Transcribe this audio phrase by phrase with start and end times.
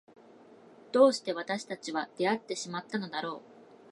[0.91, 3.51] どうして私たちは出会ってしまったのだろう。